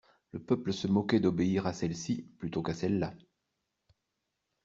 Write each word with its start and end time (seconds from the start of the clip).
Le 0.31 0.39
peuple 0.41 0.73
se 0.73 0.87
moquait 0.87 1.19
d'obéir 1.19 1.67
à 1.67 1.73
celle-ci 1.73 2.23
plutôt 2.39 2.63
qu'à 2.63 2.73
celle-là. 2.73 3.13